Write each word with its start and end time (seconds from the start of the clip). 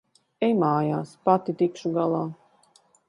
Ej 0.45 0.53
mājās. 0.61 1.11
Pati 1.29 1.55
tikšu 1.61 1.93
galā. 1.99 2.23